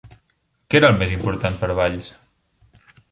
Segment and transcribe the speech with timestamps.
[0.73, 2.09] Què era el més important per Valls?